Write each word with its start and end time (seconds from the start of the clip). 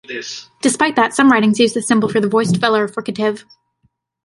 Despite 0.63 0.95
that, 0.95 1.13
some 1.13 1.31
writings 1.31 1.59
use 1.59 1.75
this 1.75 1.85
symbol 1.87 2.09
for 2.09 2.19
the 2.19 2.27
voiced 2.27 2.55
velar 2.55 2.87
fricative. 2.91 3.43